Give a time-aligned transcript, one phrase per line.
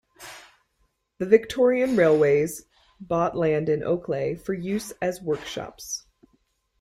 [1.19, 2.65] The Victorian railways
[2.99, 6.07] bought land in Oakleigh for use as workshops.